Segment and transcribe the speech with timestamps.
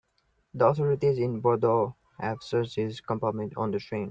[0.55, 3.99] The authorities in Bordeaux have searched his compartment on the train.